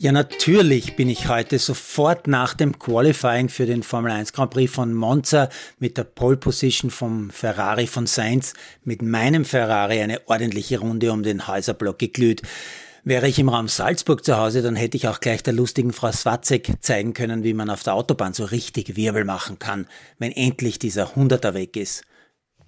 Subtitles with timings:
[0.00, 4.72] Ja, natürlich bin ich heute sofort nach dem Qualifying für den Formel 1 Grand Prix
[4.72, 5.48] von Monza
[5.80, 11.24] mit der Pole Position vom Ferrari von Sainz mit meinem Ferrari eine ordentliche Runde um
[11.24, 12.42] den Häuserblock geglüht.
[13.02, 16.12] Wäre ich im Raum Salzburg zu Hause, dann hätte ich auch gleich der lustigen Frau
[16.12, 19.88] Swatzek zeigen können, wie man auf der Autobahn so richtig Wirbel machen kann,
[20.20, 22.04] wenn endlich dieser Hunderter weg ist.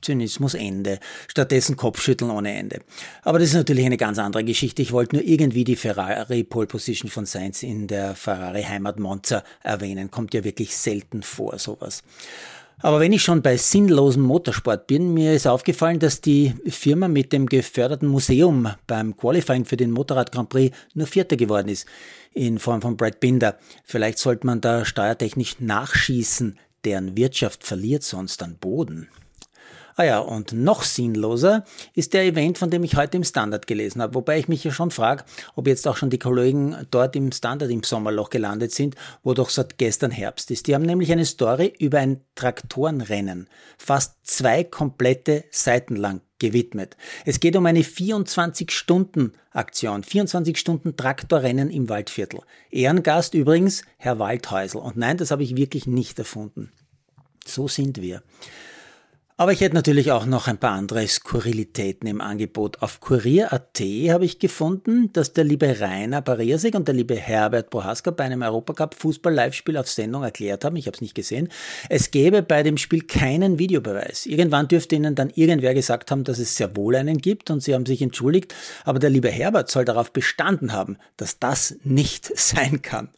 [0.03, 0.98] Zynismus Ende.
[1.29, 2.80] Stattdessen Kopfschütteln ohne Ende.
[3.23, 4.83] Aber das ist natürlich eine ganz andere Geschichte.
[4.83, 9.42] Ich wollte nur irgendwie die Ferrari Pole Position von Sainz in der Ferrari Heimat Monza
[9.62, 10.11] erwähnen.
[10.11, 12.02] Kommt ja wirklich selten vor, sowas.
[12.83, 17.33] Aber wenn ich schon bei sinnlosem Motorsport bin, mir ist aufgefallen, dass die Firma mit
[17.33, 21.87] dem geförderten Museum beim Qualifying für den Motorrad Grand Prix nur Vierter geworden ist,
[22.33, 23.59] in Form von Brad Binder.
[23.84, 29.09] Vielleicht sollte man da steuertechnisch nachschießen, deren Wirtschaft verliert sonst an Boden.
[30.01, 34.01] Ah ja, und noch sinnloser ist der Event, von dem ich heute im Standard gelesen
[34.01, 35.25] habe, wobei ich mich ja schon frage,
[35.57, 39.51] ob jetzt auch schon die Kollegen dort im Standard im Sommerloch gelandet sind, wo doch
[39.51, 40.67] seit gestern Herbst ist.
[40.67, 46.97] Die haben nämlich eine Story über ein Traktorenrennen, fast zwei komplette Seiten lang gewidmet.
[47.27, 52.41] Es geht um eine 24-Stunden-Aktion, 24 Stunden Traktorrennen im Waldviertel.
[52.70, 54.79] Ehrengast übrigens Herr Waldhäusl.
[54.79, 56.73] Und nein, das habe ich wirklich nicht erfunden.
[57.45, 58.23] So sind wir.
[59.41, 62.83] Aber ich hätte natürlich auch noch ein paar andere Skurrilitäten im Angebot.
[62.83, 68.11] Auf Kurier.at habe ich gefunden, dass der liebe Rainer Bariasek und der liebe Herbert Prohaska
[68.11, 71.48] bei einem Europacup Fußball-Live-Spiel auf Sendung erklärt haben, ich habe es nicht gesehen,
[71.88, 74.27] es gäbe bei dem Spiel keinen Videobeweis.
[74.27, 77.72] Irgendwann dürfte ihnen dann irgendwer gesagt haben, dass es sehr wohl einen gibt und sie
[77.74, 82.83] haben sich entschuldigt, aber der liebe Herbert soll darauf bestanden haben, dass das nicht sein
[82.83, 83.08] kann.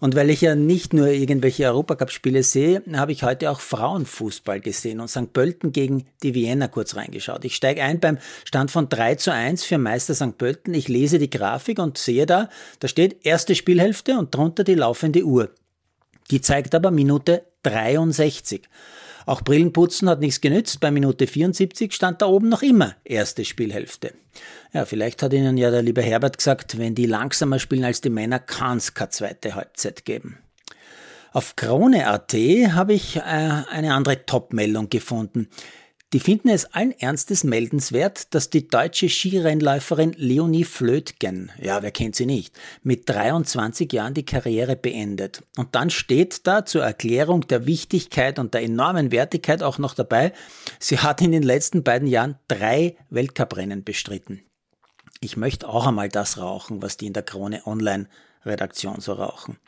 [0.00, 5.00] Und weil ich ja nicht nur irgendwelche Europacup-Spiele sehe, habe ich heute auch Frauenfußball gesehen
[5.00, 5.32] und St.
[5.32, 7.44] Pölten gegen die Vienna kurz reingeschaut.
[7.44, 10.38] Ich steige ein beim Stand von 3 zu 1 für Meister St.
[10.38, 10.74] Pölten.
[10.74, 12.48] Ich lese die Grafik und sehe da,
[12.80, 15.50] da steht erste Spielhälfte und drunter die laufende Uhr.
[16.30, 18.62] Die zeigt aber Minute 63.
[19.26, 20.80] Auch Brillenputzen hat nichts genützt.
[20.80, 24.14] Bei Minute 74 stand da oben noch immer erste Spielhälfte.
[24.72, 28.10] Ja, vielleicht hat Ihnen ja der liebe Herbert gesagt, wenn die langsamer spielen als die
[28.10, 30.38] Männer, kann es keine zweite Halbzeit geben.
[31.32, 35.48] Auf Krone.at habe ich äh, eine andere Top-Meldung gefunden.
[36.12, 42.16] Die finden es allen Ernstes meldenswert, dass die deutsche Skirennläuferin Leonie Flötgen, ja, wer kennt
[42.16, 45.42] sie nicht, mit 23 Jahren die Karriere beendet.
[45.56, 50.34] Und dann steht da zur Erklärung der Wichtigkeit und der enormen Wertigkeit auch noch dabei,
[50.78, 54.42] sie hat in den letzten beiden Jahren drei Weltcuprennen bestritten.
[55.20, 58.06] Ich möchte auch einmal das rauchen, was die in der Krone Online
[58.44, 59.58] Redaktion so rauchen.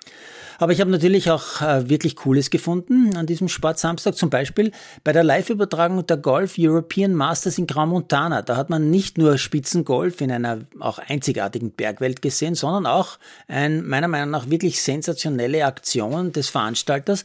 [0.58, 4.70] Aber ich habe natürlich auch äh, wirklich Cooles gefunden an diesem Sportsamstag, zum Beispiel
[5.02, 8.42] bei der Live-Übertragung der Golf European Masters in Grand Montana.
[8.42, 13.18] Da hat man nicht nur Spitzengolf in einer auch einzigartigen Bergwelt gesehen, sondern auch
[13.48, 17.24] ein meiner Meinung nach wirklich sensationelle Aktion des Veranstalters,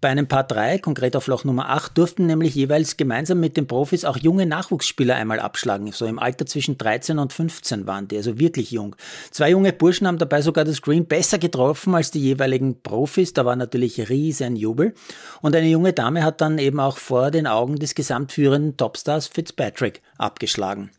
[0.00, 3.66] bei einem Paar 3, konkret auf Loch Nummer 8, durften nämlich jeweils gemeinsam mit den
[3.66, 5.90] Profis auch junge Nachwuchsspieler einmal abschlagen.
[5.92, 8.94] So im Alter zwischen 13 und 15 waren die, also wirklich jung.
[9.30, 13.32] Zwei junge Burschen haben dabei sogar das Green besser getroffen als die jeweiligen Profis.
[13.32, 14.94] Da war natürlich riesen Jubel.
[15.42, 20.02] Und eine junge Dame hat dann eben auch vor den Augen des gesamtführenden Topstars Fitzpatrick
[20.16, 20.90] abgeschlagen.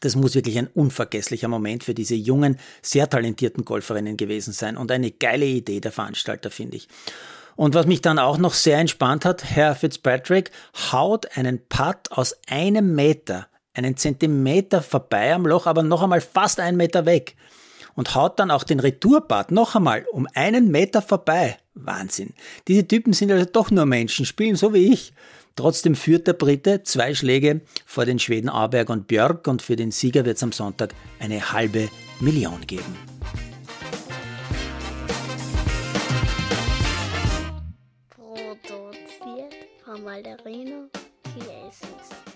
[0.00, 4.90] Das muss wirklich ein unvergesslicher Moment für diese jungen, sehr talentierten Golferinnen gewesen sein und
[4.90, 6.88] eine geile Idee der Veranstalter, finde ich.
[7.56, 10.50] Und was mich dann auch noch sehr entspannt hat, Herr Fitzpatrick
[10.92, 16.60] haut einen Putt aus einem Meter, einen Zentimeter vorbei am Loch, aber noch einmal fast
[16.60, 17.34] einen Meter weg.
[17.94, 21.56] Und haut dann auch den Retourputt noch einmal um einen Meter vorbei.
[21.72, 22.34] Wahnsinn.
[22.68, 25.14] Diese Typen sind also doch nur Menschen, spielen so wie ich.
[25.56, 29.90] Trotzdem führt der Brite zwei Schläge vor den Schweden Auberg und Björk und für den
[29.90, 31.88] Sieger wird es am Sonntag eine halbe
[32.20, 33.15] Million geben.
[40.06, 40.88] Malderino
[41.34, 42.35] Chiesis.